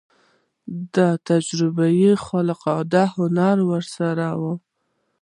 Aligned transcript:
د 0.95 0.97
تجربې 1.27 2.05
خارق 2.25 2.61
العاده 2.69 3.03
هنر 3.15 3.57
ورسره 3.71 4.27
و. 4.41 4.43